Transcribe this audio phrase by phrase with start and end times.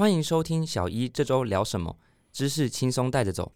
[0.00, 1.94] 欢迎收听小一这周聊什么，
[2.32, 3.52] 知识轻松带着走。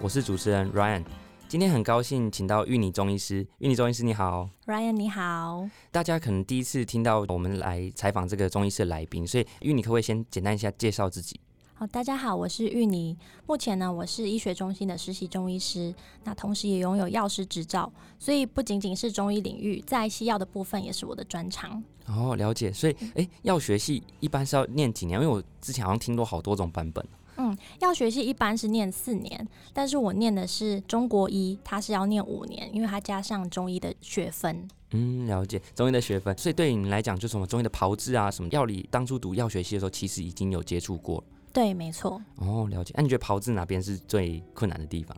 [0.00, 1.04] 我是主持人 Ryan，
[1.46, 3.46] 今天很高兴请到玉泥中医师。
[3.58, 11.38] 玉泥中医师你好，Ryan 你好，大家可能第一次听到我们来采访这个中医师的来宾，所以玉泥可不可以先简单一下介绍自己？
[11.80, 13.16] 好，大家好，我是玉妮。
[13.46, 21.82] 目前呢，我是医学中心的实习中医师，那同时也拥有药师执照，所以不仅仅是中医领域，在西药的部分也是我的专长。
[22.06, 22.70] 哦，了解。
[22.70, 25.18] 所以，哎，药学系一般是要念几年？
[25.18, 27.02] 因为我之前好像听过好多种版本。
[27.38, 34.68] 嗯，药学系一般是念四年，但是我念的是中国医，它是要念五年，因为它加上中医的学分。
[34.90, 41.24] 嗯，了解中医的学分，所以对你来讲，就什么中医的炮制啊，什么药理，当初读药学系的时候，其实已经有接触过了。
[41.52, 42.20] 对，没错。
[42.36, 42.92] 哦，了解。
[42.96, 45.16] 那、你觉得炮制哪边是最困难的地方？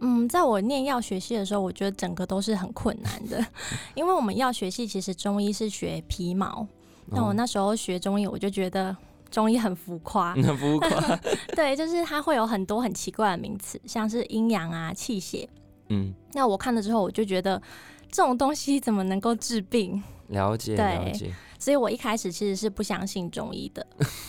[0.00, 3.44] 嗯，在我念药学系的时候，我觉得整个都是很困难的，
[3.96, 6.66] 因为我们药学系其实中医是学皮毛，
[7.06, 8.94] 那我哦那时候学中医，我就觉得
[9.30, 11.16] 中医很浮夸，很浮夸。
[11.56, 15.48] 对，就是它会有很多很奇怪的名词，像是阴阳啊、气血。
[15.88, 17.60] 嗯，那我看了之后，我就觉得
[18.10, 20.02] 这种东西怎么能够治病？
[20.28, 21.32] 了解了解。
[21.58, 23.86] 所以我一开始其实是不相信中医的。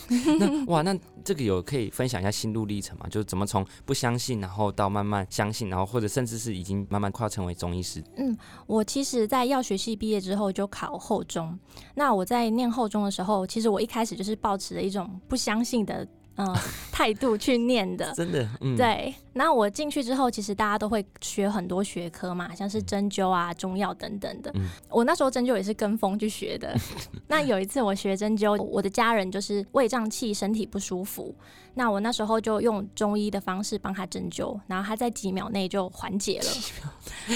[0.39, 3.05] 那哇，那这个有可以分享一下心路历程吗？
[3.09, 8.03] 就是怎么从不相信，然后到慢慢相信，然后或者甚至是已经慢慢快要成为中医师。
[8.15, 11.57] 嗯我其实，在药学系毕业之后就考后中。
[11.95, 16.55] 那我在念后中的时候，其实我一开始就是抱持着一种不相信的呃
[16.91, 18.11] 态度去念的。
[18.15, 24.49] 真的，嗯，，对，那我进去之后，其实大家都会学很多学科嘛，像是针灸啊、中药等等的。
[24.55, 26.73] 嗯我那时候针灸也是跟风去学的。
[27.27, 31.35] 那有一次我学针灸，我的家人就是胃胀气，身体不舒服。
[31.77, 36.45] 那我那时候就用中医的方式帮他针灸，然后他在几秒内就缓解了。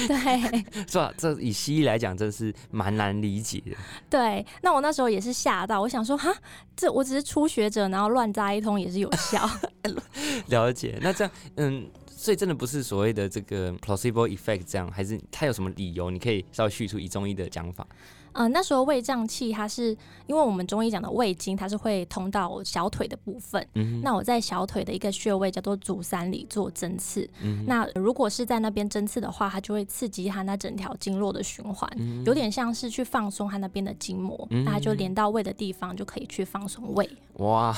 [0.08, 1.14] 对 是吧？
[1.16, 3.78] 这以西医来讲，真是蛮难理解的。
[4.10, 6.34] 对，那我那时候也是吓到，我想说哈，
[6.76, 9.48] 这我只是初学者，然后乱扎一通也是有效。
[10.48, 10.98] 了解。
[11.02, 11.88] 那这样，嗯，
[12.22, 16.12] 所以真的不是所谓的这个 placebo effect 这样，还是它有什么理由？
[16.12, 17.88] 你可以稍微叙述以中医的讲法。
[18.34, 19.90] 呃，那时候胃胀气，它是
[20.28, 23.68] 因为我们中医讲的胃经，它是会通到小腿的部分。
[23.74, 27.28] 嗯，那我在小腿的一个穴位叫做足三里做针刺。
[27.42, 37.10] 嗯那如果是在那边针刺的话，它就会刺激它那整条经络的循环，嗯有点像是去放松它那边的筋膜，嗯那它就连到胃的地方就可以去放松胃。
[37.38, 37.76] 哇，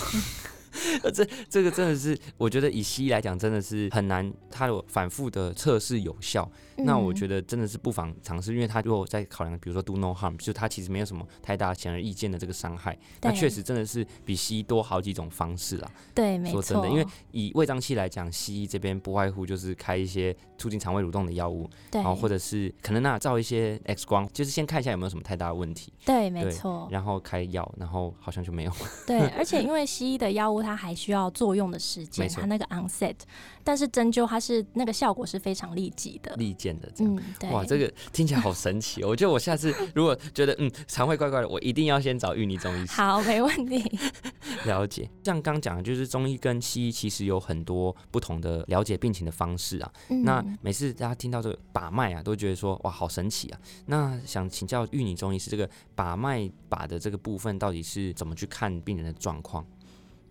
[1.13, 6.49] 这这个真的是，我觉得以西医来讲，真的是很难，它有反复的测试有效。
[6.77, 15.91] 那我觉得得真的是不妨尝试，因为它如果在考量，比如说 do no harm，就是它其实没有什么太大显而易见的这个伤害，那确实真的是比西医多好几种方式啦。
[16.13, 28.71] 对，没错，说真的，因为以胃胀气来讲，西医这边不外乎就是开一些促进肠胃蠕动的药物，对然后或者是可能那照一些 X 光，就是先看一下有没有什么太大的问题，对，没错，然后开药，然后好像就没有。
[29.05, 33.15] 对，而且因为西医的药物它还需要作用的时间它那个 onset，
[33.63, 36.33] 但是针灸它是那个效果是非常立即的。
[36.37, 37.15] 利剑的这样。
[37.15, 39.09] 嗯，对，哇，这个听起来好神奇哦！
[39.09, 43.99] 我觉得我下次 如果觉得嗯肠胃怪怪的，我一定要先找玉泥中医师好，没问题。
[44.65, 45.09] 了解。
[45.23, 49.91] 像刚讲的，就是中医跟西医其实有很多不同的了解病情的方式啊。
[50.09, 53.59] 嗯那每次大家听到这个把脉啊，都觉得说哇好神奇啊。
[53.87, 59.65] 那想请教玉泥中医师，这个把脉把的这个部分到底是怎么去看病人的状况？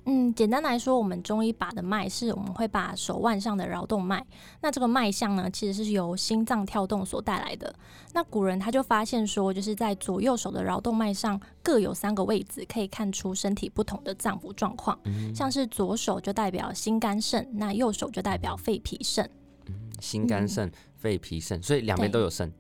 [0.05, 4.25] 嗯，简单来说，我们中医把的脉是我们会把手腕上的桡动脉，
[4.61, 7.73] 那这个脉象呢，其实是由心脏跳动所带来的。
[8.13, 14.99] 那古人他就发现说，就是在左右手的桡动脉上各有三个位置，可以看出身体不同的脏腑状况。
[15.33, 19.31] 像是左手就代表心肝肾，那右手就代表肺脾肾。
[20.01, 22.53] 心肝肾、肺脾肾，所以两边都有肾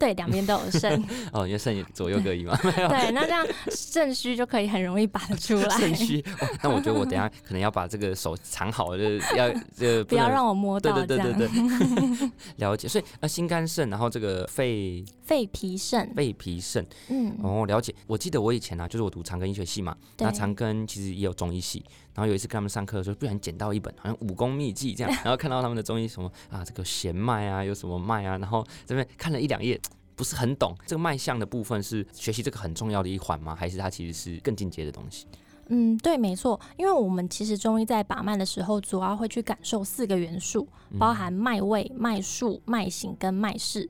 [0.00, 1.04] 对，两边都有肾。
[1.30, 5.68] 哦，因为肾左右各一嘛，没有对，那这样肾虚就可以很容易拔得出来。
[5.78, 6.20] 肾虚。
[6.40, 11.32] 哦那我觉得我等下可能要把这个手藏好，就是要这不要能让我摸到这样。
[11.32, 12.88] 对对对对， 了解。
[12.88, 17.94] 所以呃，心肝肾，然后这个肺肺脾肾，肺脾肾，嗯，哦，了解。
[18.06, 29.80] 我记得我以前啊，就是我读长庚医学系嘛，对那长庚其实也有中医系，然后有一次跟他们上课的时候，不小心捡到一本好像武功秘籍这样， 然后看到他们的中医什么啊，这个弦脉啊，有什么脉啊，然后这边看了一两页。
[30.20, 33.56] 不是很懂这个脉象的部分是学习这个很重要的一环吗？
[33.56, 35.24] 还是它其实是更进阶的东西？
[35.68, 40.68] 嗯，对，没错，因为我们其实中医在把脉的时候，主要会去感受四个元素，
[40.98, 43.88] 包含脉位、脉数、脉型跟脉势。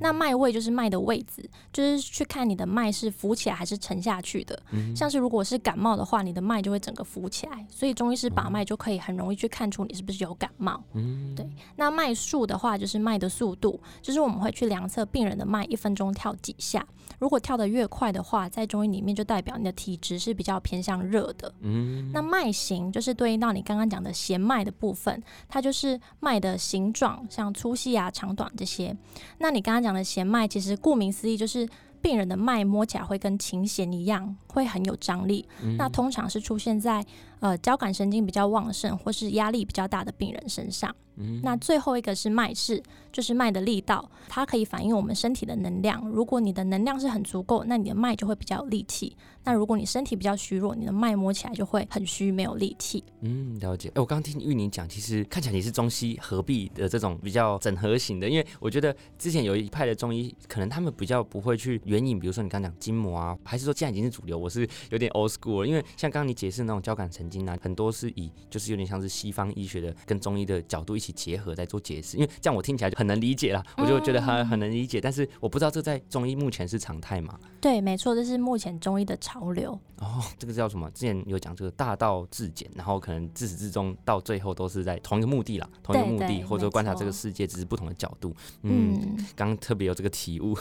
[0.00, 4.60] 那脉位就是脉的位置，就是去看你的脉是浮起来还是沉下去的。
[4.96, 10.82] 像是如果是感冒的话，你的脉就会整个浮起来，所以中医师把脉就可以很容易去看出你是不是有感冒。
[10.94, 11.48] 嗯，对。
[11.76, 16.86] 那脉速的话，就是脉的速度，就是我们会去量测病人的脉一分钟跳几下。
[17.18, 21.52] 如果跳得越快的话，在中医里面就代表你的体质是比较偏向热的。
[21.60, 28.96] 嗯，那脉型就是对应到你刚刚讲的弦脉的部分，它就是脉的形状，像粗细啊、长短这些。
[29.38, 31.68] 那你刚刚讲的弦脉，其实顾名思义，就是
[32.00, 35.46] 病人的脉摸起来会跟琴弦一样，会很有张力。
[35.78, 37.04] 那通常是出现在
[37.42, 40.94] 呃交感神经比较旺盛或是压力比较大的病人身上。
[41.16, 46.08] 嗯那最后一个是脉势，就是脉的力道，它可以反映我们身体的能量。
[46.08, 49.14] 如果你的能量是很足够，那你的脉就会比较有力气。
[49.44, 53.04] 那如果你身体比较虚弱，你的脉摸起来就会很虚，没有力气。
[53.20, 53.90] 嗯，了解。
[53.90, 65.66] 哎，我刚刚听玉宁讲，其实看起来你是中西合璧的这种比较整合型的，因为我觉得之前有一派的中医，可能他们比较不会去援引，比如说你刚刚讲筋膜啊，还是说现在已经是主流，我是有点 old school 了。
[65.66, 75.00] 因为像刚刚你解释那种交感神经啊，很多是以就是有点像是西方医学的跟中医的角度一起结合在做解释，因为这样我听起来就很能理解了，我就觉得他很能理解。
[75.00, 77.38] 但是我不知道这在中医目前是常态嘛？
[77.60, 79.78] 对，没错，这是目前中医的潮流。
[79.98, 80.90] 哦，这个叫什么？
[80.90, 88.34] 之前有讲这个大道至简，然后可能自始至终到最后都是在同一个目的啦，同一个目的，或者观察这个世界只是不同的角度。
[88.62, 90.56] 嗯，刚特别有这个体悟。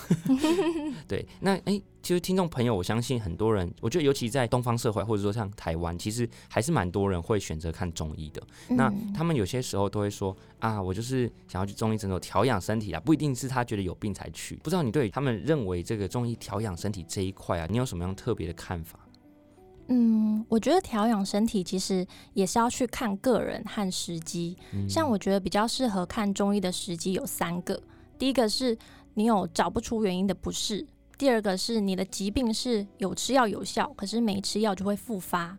[1.07, 1.81] 对，那哎。
[2.01, 8.42] 其实听众朋友，我相信很多人，我觉得尤其在东方社会，或者说像台湾，其实还是蛮多人会选择看中医的。
[8.69, 14.56] 那他们有些时候都会说啊，我就是想要去中医诊所调养身体啊，不一定是他觉得有病才去。
[14.57, 19.00] 不知道你对他们认为这个中医调养身体这一块啊，你有什么样特别的看法？
[19.88, 24.57] 嗯，我觉得调养身体其实也是要去看个人和时机。
[24.89, 27.80] 像我觉得比较适合看中医的时机有三个，
[28.18, 28.75] 第一个是
[29.13, 30.88] 你有找不出原因的不适。
[31.21, 35.56] 第二个是你的疾病是有吃药有效，可是没吃药就会复发。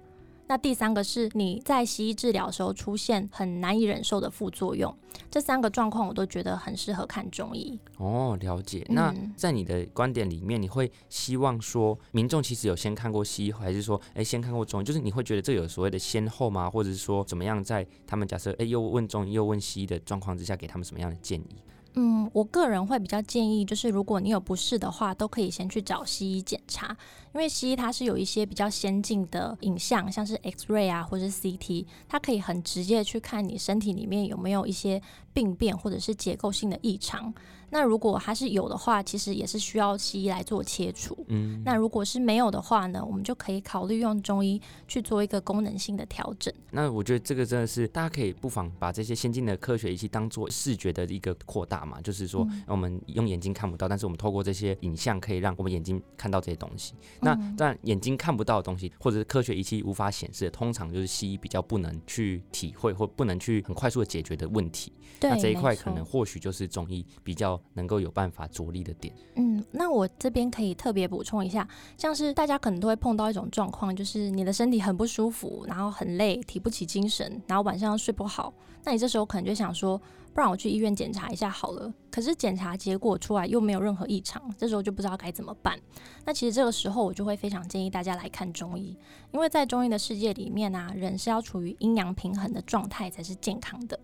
[0.49, 4.93] 那第三个是你在西医治疗的时候出现很难以忍受的副作用。
[5.31, 7.79] 这三个状况我都觉得很适合看中医。
[7.99, 8.85] 哦，了解。
[8.89, 14.85] 那在你的观点里面，你会希望说民众其实有先看过西医，还是说哎先看过中医？
[14.85, 16.69] 就是你会觉得这有所谓的先后吗？
[16.69, 21.63] 或者是说怎么样在他们假设哎又问中医又问西医的状况之下，给他们什么样的建议？
[21.95, 26.97] 嗯，我个人会比较建议，就是如果你有不适的话，都可以先去找西医检查，
[27.35, 35.03] 因为西医它是有一些比较先进的影像，像是 X ray 啊，或是 CT，它可以很直接去看你身体里面有没有一些
[35.35, 37.33] 病变或者是结构性的异常。
[37.73, 41.17] 那如果它是有的话，其实也是需要西医来做切除。
[41.29, 46.53] 嗯，那如果是没有的话呢，我们就可以考虑用中医去做一个功能性的调整。
[46.71, 56.93] 那我觉得这个真的是大家可以不妨把这些先进的科学仪器当做视觉的一个扩大嘛，就是说我们用眼睛看不到，但是我们透过这些影像可以让我们眼睛看到这些东西。
[57.21, 64.93] 那但眼睛看不到的东西，或者是科学仪器无法显示的，通常就是西医比较不能去体会或不能去很快速的解决的问题。
[65.23, 67.59] 那这一块可能或许就是中医比较。
[67.75, 69.15] 能够有办法着力的点。
[69.37, 71.67] 嗯，那我这边可以特别补充一下，
[71.97, 78.53] 像是大家可能都会碰到一种状况，就是你的身体很不舒服，然后很累，提不起精神，然后晚上睡不好，
[78.85, 80.01] 那你这时候可能就想说。
[80.35, 81.93] 不然我去医院检查一下好了。
[82.11, 85.79] 可是检查结果出来又没有任何异常，这时候就不知道该怎么办。
[86.27, 88.95] 那其实这个时候我就会非常建议大家来看中医，
[89.33, 93.99] 因为在中医的世界里面啊，人是要处于阴阳平衡的状态才是健康的。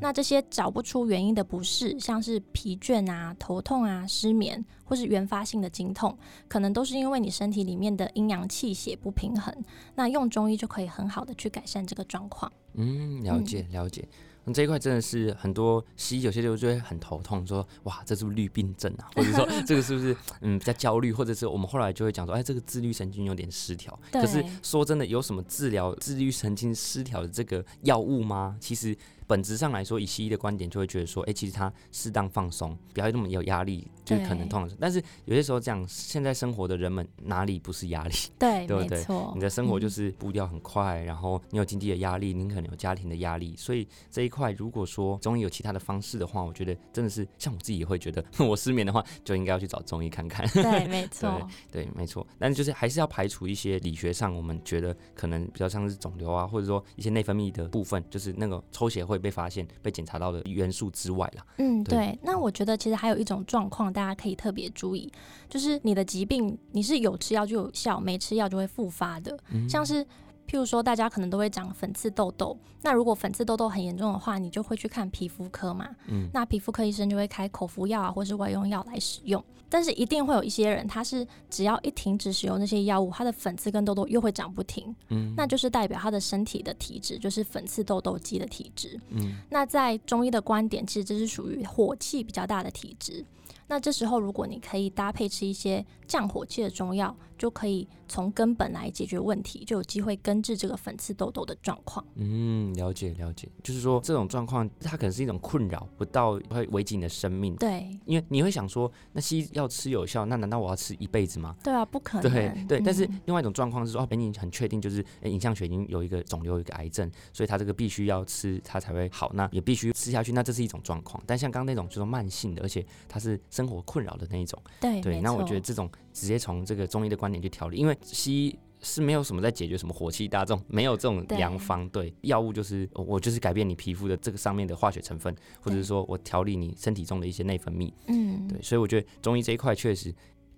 [0.00, 9.54] 那这些找不出原因的不适，像是疲倦啊、头痛啊、失眠，或是原发性的经痛，可能都是因为你身体里面的阴阳气血不平衡。
[9.94, 12.52] 那用中医就可以很好的去改善这个状况。
[12.74, 14.08] 嗯，了解了解。
[14.44, 19.10] 那这一块真的是很多西医有些时候就会很头痛，说哇，这是不是绿病症啊？
[19.14, 21.12] 或者说 这个是不是嗯比较焦虑？
[21.12, 23.98] 或者是我们后来就会讲说，哎，这个自律神经有点失调。
[24.10, 28.56] 可是说真的，有什么治疗自律神经失调的这个药物吗？
[28.60, 28.96] 其实。
[29.24, 34.68] 本质上来说，以西医的观点就会觉得说，哎，其实它适当放松，不要那么有压力，就可能痛。
[34.78, 38.14] 但是有些时候这样，现在生活的人们哪里不是压力？
[38.38, 39.04] 对，对不对？
[39.34, 50.46] 你的生活就是步调很快，然后你有经济的压力，你可能有家庭的压力，所以这一块如果说中医有其他的方式的话，我觉得真的是像我自己也会觉得， 我失眠的话就应该要去找中医看看。
[50.52, 52.26] 对，没错，对，没错。
[52.38, 60.02] 但是就是还是要排除一些理学上我们觉得可能比较像是肿瘤啊，或者说一些内分泌的部分，就是那个抽血会被发现被检。
[60.02, 61.46] 检查到的元素之外啦。
[61.58, 62.18] 嗯，对。
[62.20, 65.10] 那我觉得其实还有一种状况，大家可以特别注意，
[65.48, 69.38] 就是你的疾病你是有吃药就有效，没吃药就会复发的。
[69.68, 70.04] 像是
[70.46, 75.88] 譬如说，大家可能都会长粉刺痘痘，那如果粉刺痘痘很严重的话，你就会去看皮肤科嘛。
[76.08, 79.42] 嗯，那皮肤科医生就会开口服药啊，或是外用药来使用。
[79.70, 84.94] 但是一定会有一些人，他是只要一停止使用那些药物，他的粉刺跟痘痘又会长不停。
[85.08, 89.00] 嗯，那就是代表他的身体的体质就是粉刺痘痘肌的体质。
[89.08, 93.24] 嗯，那在中医的观点，其实这是属于火气比较大的体质。
[93.66, 102.04] 那这时候，如果你可以搭配吃一些降火气的中药，就可以从根本来解决问题，就有机会根治这个粉刺痘痘的状况。
[102.16, 107.56] 嗯，了解了解，就是说这种状况它可能是一种困扰，不到会危及你的生命。
[107.56, 111.56] 对，因为你会想说，那西药吃有效，那难道我要吃一辈子吗？
[111.64, 112.30] 对啊，不可能。
[112.30, 121.22] 对对，但是另外一种状况是说，哦，你很确定就是影像学已经有一个肿瘤，一个癌症，所以它这个必须要吃，它才会好，那也必须吃下去，那这是一种状况。
[121.26, 124.42] 但像刚刚那种就是慢性的，而且它是生活困扰的那。
[124.42, 131.88] 一种对对，那我觉得这种直接从这个中医的观点去调理，因为西医是没有什么在解决什么火气大众，没有这种良方。
[131.90, 137.92] 对，药物就是我就是改变你皮肤的这个上面的化学成分，或者是说我调理你身体中的一些内分泌。
[138.08, 140.12] 嗯，对，所以我觉得中医这一块确实，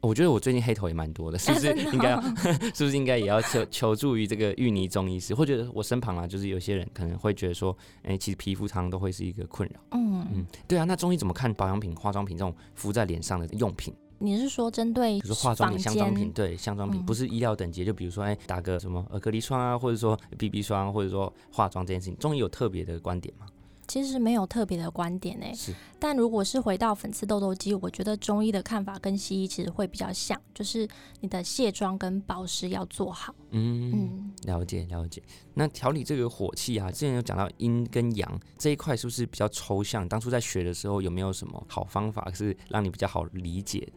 [0.05, 2.21] 我觉得我最近黑头也蛮多的，是不是应该要
[2.75, 5.35] 是不是应该也要求求助于这个芋泥中医师？
[5.35, 9.81] 或者我身旁啊，就是有些人可能会觉得说，哎，其实皮肤常常都会是一个困扰。
[9.93, 13.95] 嗯嗯，对啊，那中医怎么看保养品、化妆品这种敷在脸上的用品？
[14.19, 23.47] 你是说针对，比如说化妆品、香妆品，对，香妆品不是医疗等级，就比如说，哎，打个什么尔克力霜啊，或者说 BB 霜，或者说化妆这件事情，中医有特别的观点吗？
[23.87, 25.75] 其实没有特别的观点诶，是。
[25.99, 30.87] 但如果是回到粉刺痘痘肌，我觉得中医的看法跟西医其实会比较像，就是
[31.21, 33.35] 你的卸妆跟保湿要做好。
[33.51, 35.23] 嗯，了解了解。
[35.55, 40.07] 那调理这个火气啊，之前有讲到阴跟阳这一块，是不是比较抽象？
[40.09, 43.89] 当初在学的时候，有没有什么好方法是让你比较好理解？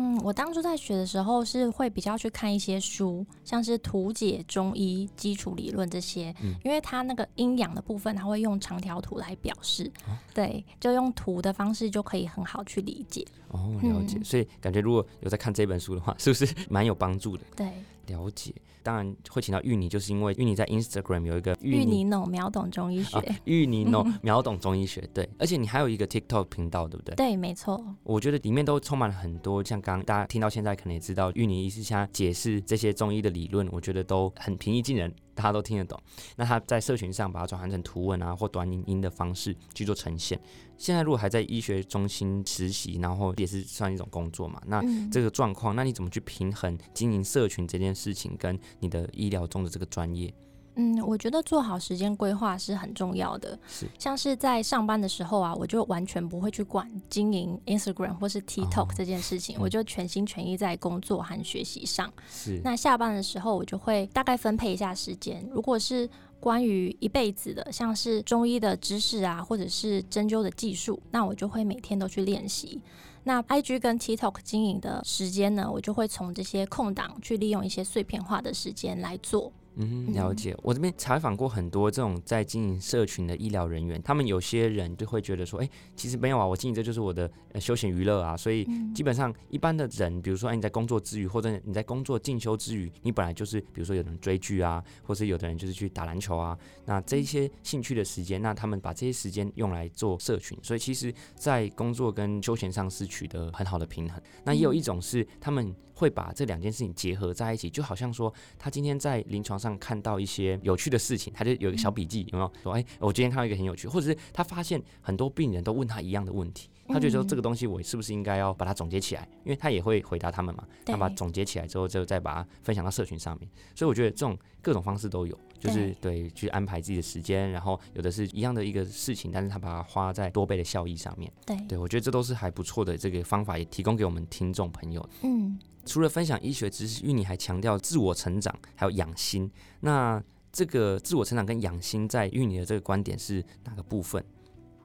[0.00, 9.90] 嗯，我当初在学的时候是会比较去看一些书，像是图解中医基础理论这些，因为它那个阴阳的部分，它会用长条图来表示，
[10.32, 13.26] 对，就用图的方式就可以很好去理解。
[13.48, 14.20] 哦，了解。
[14.22, 17.42] 所以感觉如果有在看这本书的话，是不是蛮有帮助的？
[17.56, 17.66] 对。
[18.06, 27.14] 了解，当然会请到芋泥，就是因为芋泥在 Instagram 有一个芋泥 no 秒懂中医学，芋泥 no 秒懂中医学，对，而且你还有一个 TikTok 频道，对不对？
[27.14, 27.82] 对，没错。
[28.02, 35.12] 我觉得里面都充满了很多，像刚刚大家听到现在，可能也知道芋泥医师现在解释这些中医的理论，我觉得都很平易近人。
[35.38, 35.96] 大家都听得懂，
[36.34, 40.36] 那他在社群上把它转换成图文啊或短影音的方式去做呈现。
[40.76, 50.34] 现在如果还在医学中心实习，然后也是算一种工作嘛，那这个状况，那你怎么去平衡经营社群这件事情跟你的医疗中的这个专业？
[50.80, 53.58] 嗯，我觉得做好时间规划是很重要的。
[53.66, 62.12] 是，像是在上班的时候啊，我就完全不会去管经营 Instagram 或是 TikTok 这件事情，我就全心全意在工作和学习上。
[62.30, 65.44] 是，那下班的时候，我就会大概分配一下时间。
[65.52, 66.08] 如果是
[66.38, 72.80] 关于一辈子的，像是中医的知识啊，或者是针灸的技术，那我就会每天都去练习。
[73.24, 79.52] 那 IG 跟 TikTok 经营的时间呢，我就会从这些空档去利用一些碎片化的时间来做。
[79.80, 80.56] 嗯，了解。
[80.62, 87.30] 我这边采访过很多这种在经营社群的医疗人员，他们有些人就会觉得说，哎，其实没有啊，我经营这就是我的
[87.60, 88.36] 休闲娱乐啊。
[88.36, 104.20] 所以基本上一般的人，比如说，哎，你在工作之余，或者你在工作进修之余，你本来就是，比如说有人追剧啊，或者有的人就是去打篮球啊，那这一些兴趣的时间，那他们把这些时间用来做社群，所以其实，在工作跟休闲上是取得很好的平衡。
[104.44, 105.72] 那也有一种是他们。
[105.98, 112.52] 会把这两件事情结合在一起，就好像说他今天在临床上看到一些有趣的事情，他就有一个小笔记，有没有？
[112.62, 119.28] 说哎，我今天看到一个很有趣，或者是他发现很多病人都问他一样的问题，他就说这个东西我是不是应该要把它总结起来？
[119.44, 123.48] 因为他也会回答他们嘛，他把总结起来之后，就再把它分享到社群上面。
[123.74, 131.30] 所以我觉得这种各种方式都有，就是对去安排自己的时间，然后有的是一样的一个事情，但是他把它花在多倍的效益上面。
[131.46, 135.08] 对，对我觉得这都是还不错的这个方法，也提供给我们听众朋友。
[135.22, 135.58] 嗯。
[135.84, 139.50] 除了分享医学知识，玉你还强调自我成长，还有养心。
[139.80, 144.22] 那这个自我成长跟养心，在玉你的这个观点是哪个部分？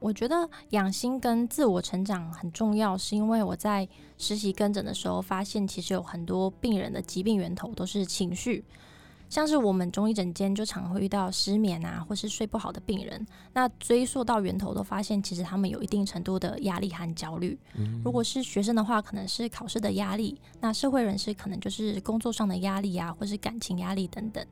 [0.04, 8.62] 我觉得养心跟自我成长很重要，是因为我在实习跟诊的时候，发现其实有很多病人的疾病源头都是情绪。
[9.30, 13.26] 像是我们中医诊间就常会遇到失眠啊，或是睡不好的病人。
[13.54, 17.58] 那追溯到源头，都发现其实他们有一定程度的压力和焦虑。
[18.04, 24.46] 如果是学生的话，可能是考试的压力；那社会人士可能就是工作上的压力啊，或是感情压力等等。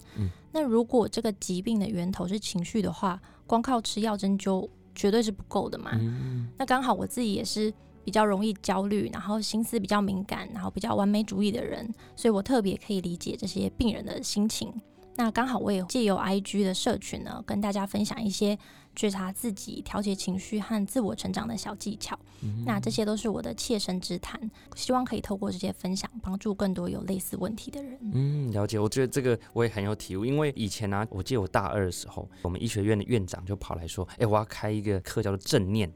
[0.50, 5.93] 那如果这个疾病的源头是情绪的话，光靠吃药针灸绝对是不够的嘛。
[6.59, 7.73] 那刚好我自己也是。
[8.05, 14.75] 比较容易焦虑，然后心思比较敏感，然后比较完美主义的人，所以我特别可以理解这些病人的心情。
[15.14, 18.59] 那刚好我也借由 IG 的社群呢，跟大家分享一些
[18.97, 22.19] 觉察自己、调节情绪和自我成长的小技巧。
[22.64, 24.40] 那这些都是我的切身之谈，
[24.75, 27.99] 希望可以透过这些分享，帮助更多有类似问题的人。
[28.12, 28.78] 嗯，了解。
[28.78, 35.92] 我觉得这个我也很有体悟，因为以前呢，我记得我大二的时候，我们医学院的院长就跑来说：“哎，我要开一个课叫做正念。”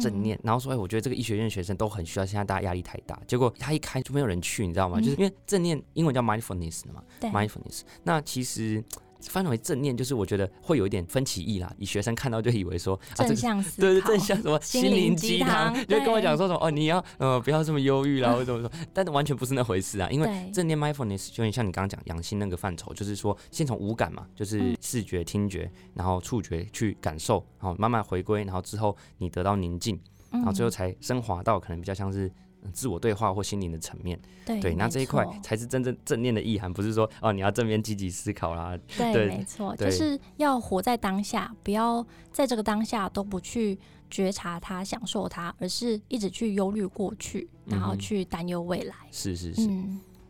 [0.00, 5.00] 正念，然后说，哎，我觉得这个医学院学生都很需要，现在大家压力太大，结果他一开就没有人去，你知道吗？
[5.00, 7.82] 就是因为正念英文叫 mindfulness 嘛，mindfulness。
[8.02, 8.82] 那其实。
[9.28, 11.72] 翻为正念，就是我觉得会有一点分歧义啦。
[11.78, 20.08] 以学生看到就以为说正向思对对正向什么心灵鸡汤，就跟我讲说什么哦，你要呃不要这么忧郁啦，或者怎么说， 但是完全不是那回事啊。
[20.10, 29.98] 因为正念 mindfulness 就像你刚刚讲阳性那个范畴，就是说先从五感嘛，就是视觉、听觉，然后触觉去感受，然后慢慢回归，然后之后你得到宁静，
[30.30, 32.30] 然后最后才升华到可能比较像是。
[32.72, 38.78] 自我对话或心灵的层面，对，那这一块才是真正正念的意涵，不是说哦，你要正面积极思考啦。
[38.96, 43.78] 对，没错，就是要活在当下，不要在这个当下都不去
[44.10, 48.94] 觉察它、享受它，而是一直去忧虑过去，然后去担忧未来。
[49.10, 49.68] 是是是。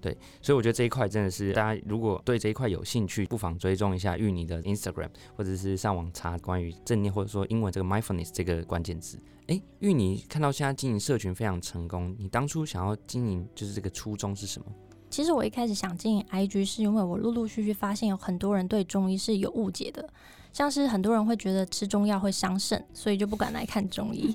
[0.05, 9.19] 对，所以我觉得这一块真的是大家如果对这一块有兴趣，不妨追踪一下玉妮的 Instagram，或者是上网查关于正念或者说英文这个 mindfulness 这个关键字。
[9.47, 14.67] 哎，玉妮看到现在经营社群非常成功，你当初想要经营就是这个初衷是什么？
[15.09, 20.07] 其实我一开始想经营 IG 是因为我陆陆续续发现有很多人对中医是有误解的，
[20.55, 24.35] 像是很多人会觉得吃中药会伤肾，所以就不敢来看中医，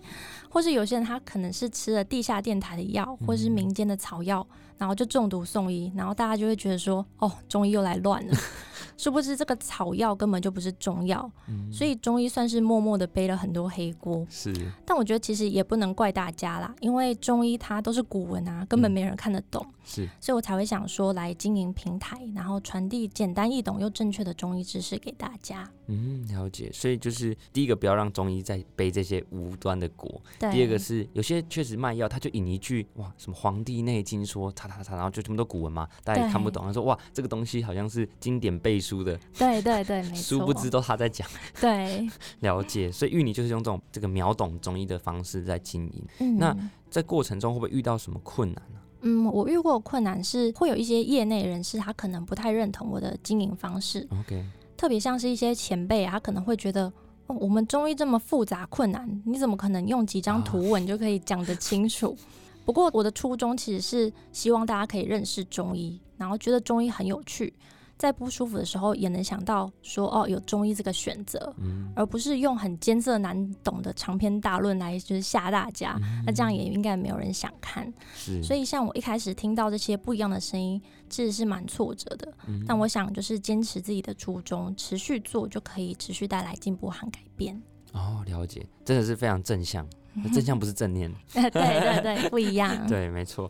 [0.49, 4.45] 或是有些人他可能是吃了地下电台的药，或是民间的草药。
[4.77, 8.33] 然后就中毒送医，然后大家就会觉得说，哦，中医又来乱了。
[8.95, 11.29] 殊不知这个草药根本就不是中药，
[11.69, 14.25] 所以中医算是默默的背了很多黑锅。
[14.29, 14.53] 是，
[14.85, 19.65] 但我觉得其实也不能怪大家啦，因为中医它都是古文啊，根本没人看得懂。
[19.83, 25.69] 是，所以我才会想说来经营平台，然后传递简单易懂又正确的中医知识给大家。
[25.87, 26.71] 嗯，了解。
[26.71, 30.21] 所以就是第一个，不要让中医再背这些无端的锅。
[30.39, 36.63] 第二个是有些确实卖药，他就引一句哇，什么《黄帝内经》说，擦擦擦，然后就这么多古文嘛，大家也看不懂。
[36.65, 39.19] 他说哇，这个东西好像是经典背书的。
[39.37, 40.39] 对对对，没错。
[40.39, 41.27] 殊不知都他在讲。
[41.59, 42.07] 对，
[42.41, 42.91] 了解。
[42.91, 46.37] 所以玉妮就是用这种这个秒懂中医的方式在经营。
[46.37, 46.55] 那
[46.89, 48.79] 在过程中会不会遇到什么困难呢？
[49.01, 54.05] 嗯，我遇过困难是会有一些业内人士，他可能不太认同我的经营方式。
[54.11, 54.43] OK，
[54.79, 56.85] 特别像是一些前辈，他可能会觉得，
[57.27, 62.15] 哦，我们中医这么复杂困难，你怎么可能用几张图文就可以讲得清楚？
[62.63, 67.53] 不过我的初衷其实是希望大家可以认识中医，然后觉得中医很有趣。
[67.99, 71.53] 在不舒服的时候，也能想到说哦，有中医这个选择，
[71.93, 75.99] 而不是用很艰涩难懂的长篇大论来就是吓大家。
[76.25, 77.93] 那这样也应该没有人想看。
[78.41, 82.33] 所以像我一开始听到这些不一样的声音，其实是蛮挫折的。
[82.65, 87.61] 但我想就是坚持自己的初衷，持续做就可以持续带来进步和改变。
[87.91, 89.85] 哦，了解，真的是非常正向。
[90.33, 91.13] 正向不是正念。
[91.33, 92.75] 对对对，不一样。
[92.87, 93.49] 对，没错。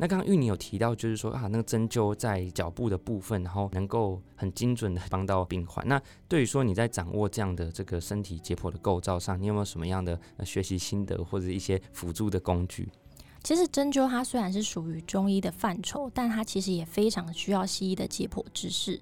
[0.00, 5.86] 那刚刚玉妮有提到，就是说啊，那个针灸在脚部的部分，然后能够很精准的 帮到病患。
[5.86, 12.88] 那对于说你在掌握这样的这个身体解剖的构造上，你有没有什么样的学习心得或者一些辅助的工具？
[13.44, 18.98] 其实针灸它虽然是属于中医的范畴，但它其实也非常需要西医的解剖知识。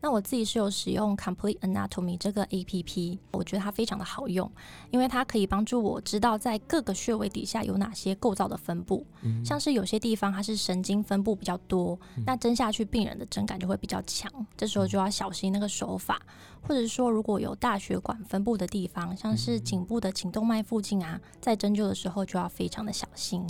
[0.00, 4.50] 那我自己是有使用 Complete Anatomy 这个 A P P，我觉得它非常的好用，
[4.90, 9.04] 因为它可以帮助我知道在各个穴位底下有哪些构造的分布，
[9.44, 16.20] 像是有些地方它是神经分布比较多，那针下去病人的针感就会比较强，这时候就要小心那个手法，
[16.62, 23.44] 或者是说如果有大血管分布的地方，像是颈部的颈动脉附近啊，在针灸的时候就要非常的小心。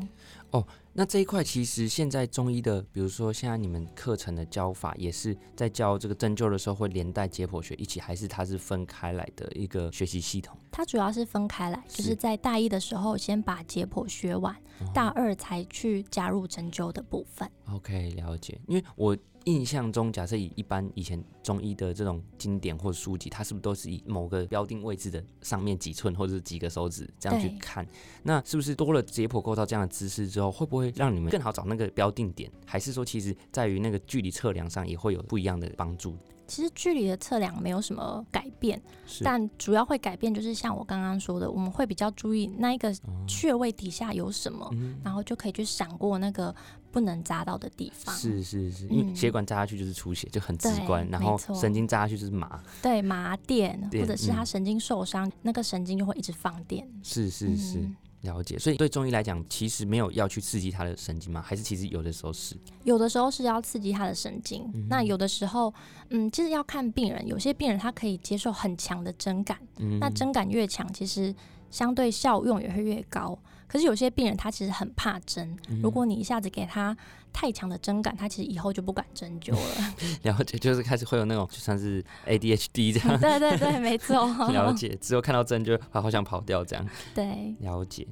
[0.51, 0.67] 哦，
[0.99, 10.59] 那这一块其实现在中医的，比如说现在你们课程的教法，也是在教这个针灸的时候会连带解剖学一起，还是它是分开来的一个学习系统？
[10.73, 14.53] 它主要是分开来，就是在大一的时候先把解剖学完，
[14.93, 17.49] 大二才去加入针灸的部分。
[17.73, 19.17] OK，了解，因为我。
[19.49, 27.87] 印象中，假设以一般以前中医的这种经典或者书籍，它是不是都是以某个标定位置的上面几寸或者是几个手指这样去看？
[28.23, 32.51] 那是不是多了解剖构造这样的知识之后，会不会让你们更好找那个标定点？
[32.67, 36.15] 还是说，其实在于那个距离测量上也会有不一样的帮助？
[36.47, 38.81] 其实距离的测量没有什么改变，
[39.23, 42.91] 但主要会改变就是像我刚刚说的，我们会比较注意那一个
[43.27, 44.71] 穴位底下有什么，
[45.05, 46.55] 然后就可以去闪过那个
[46.91, 48.15] 不能扎到的地方。
[48.15, 51.07] 是是是，因为血管扎下去就是出血，就很直观。
[51.09, 52.63] 然后神经扎下去就是麻。
[52.83, 56.89] 对麻电，或者是他神经受伤，那个神经就会一直放电。
[57.03, 57.89] 是是是。
[58.23, 61.41] 了解，所以对中医来讲，其实没有要去刺激他的神经吗？
[61.41, 62.57] 还是其实有的时候是？
[62.83, 65.73] 有的时候是要刺激他的神经，那有的时候，
[66.09, 67.25] 嗯，其实要看病人。
[67.29, 69.57] 有些病人他可以接受很强的针感，
[70.01, 71.33] 那针感越强，其实
[71.71, 73.39] 相对效用也会越高。
[73.67, 76.97] 可是有些病人他其实很怕针，如果你一下子给他
[77.35, 79.95] 太强的针感，他其实以后就不敢针灸了。
[80.25, 83.21] 了解，就是开始会有那种就算是 ADHD 这样。
[83.21, 84.27] 对对对，没错。
[84.51, 86.87] 了解，之后看到针就好想跑掉这样。
[87.15, 88.07] 对，了解。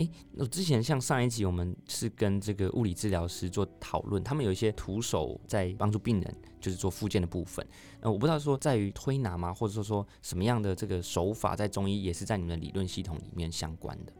[0.00, 0.08] 哎，
[0.38, 7.64] 我之前像上一集我们是跟这个物理治疗师做讨论，他们有一些徒手在帮助病人，就是做复健的部分。
[8.00, 14.12] 那，我不知道说在于推拿吗，或者说说什么样的这个手法在中医也是在你们的理论系统里面相关的。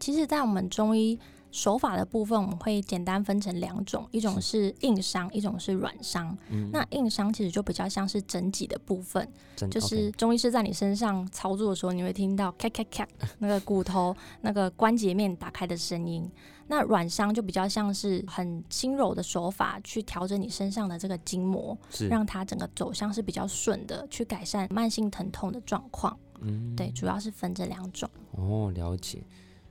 [0.00, 1.16] 其实，在我们中医
[1.50, 6.36] 手法的部分，我们会简单分成两种，一种是硬伤，一种是软伤。
[6.72, 9.26] 那硬伤其实就比较像是整脊的部分，
[9.70, 13.06] 就是中医师在你身上操作的时候，你会听到咔咔咔
[13.38, 16.30] 那个骨头那个关节面打开的声音。
[16.68, 21.76] 那软伤就比较像是很轻柔的手法去调整你身上的这个筋膜，
[22.08, 26.16] 让它整个走向是比较顺的，去改善慢性疼痛的状况。
[26.42, 28.08] 嗯，对，主要是分这两种。
[28.30, 29.20] 哦，了解。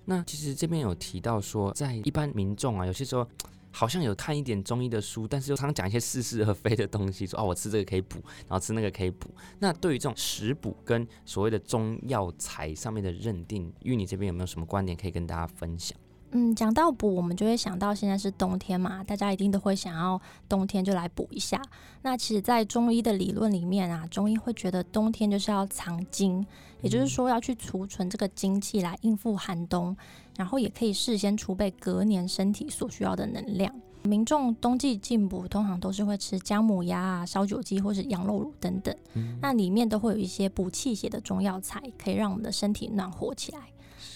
[0.09, 3.23] 那其实这边有提到说，在一般民众啊，有些时候
[3.71, 8.17] 好像有看一点中医的书，但是又常常讲一些似是而非的东西，说哦，我吃这个可以补，
[8.47, 9.29] 然后吃那个可以补。
[9.59, 15.95] 那对于这种食补跟所谓的中药材上面的认定，玉你这边有没有什么观点可以跟大家分享？
[16.31, 21.59] 嗯，讲到补，我们就会想到现在是冬天嘛，大家一定都会想要冬天就来补一下。
[22.03, 26.45] 那其实，在中医的理论里面啊，中医会觉得冬天就是要藏精，
[26.81, 29.97] 也就是说要去储存这个精气来应付寒冬，
[30.37, 33.73] 然后也可以事先储备隔年身体所需要的能量。
[34.03, 38.95] 民众冬季进补，通常都是会吃姜母鸭啊、烧酒鸡或是羊肉乳等等，
[39.41, 43.59] 那里面都会有一些补气血的中药材，可以让我们的身体暖和起来。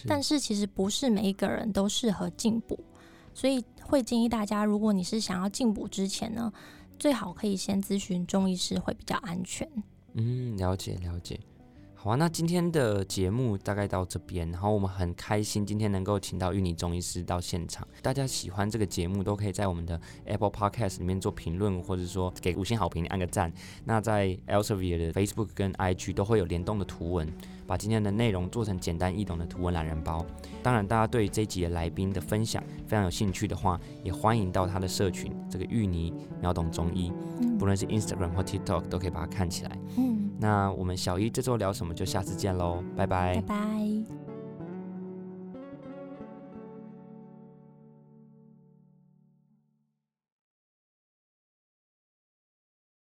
[0.07, 2.79] 但是其实不是每一个人都适合进补，
[3.33, 6.51] 所以会建议大家，如果你是想要进补之前呢，
[6.99, 9.69] 最好可以先咨询中医师会比较安全。
[10.13, 11.39] 嗯，了解了解。
[12.03, 17.87] 好啊，那今天的节目大概到这边，然后我们很开心今天能够请到玉泥中医师到现场。
[18.01, 23.49] 大家喜欢这个节目，都可以在我们的 Apple Podcast 里面做评论，或者说给五星好评，按个赞。
[23.85, 27.25] 那在 Elsevier 的 Facebook 跟 IG 都会有联动的图文。
[27.65, 30.25] 把今天的内容做成简单易懂的图文懒人包。
[30.61, 37.09] 当然，大家对这一集的来宾的分享非常有兴趣的话，也欢迎到他的社群这个芋泥秒懂中医，
[37.57, 39.79] 不论是 Instagram 或 TikTok 都可以把它看起来。
[39.97, 40.12] 嗯，
[40.43, 41.93] 那我们小一这周聊什么？
[41.93, 43.35] 就下次见喽，拜拜。
[43.35, 44.22] 拜拜。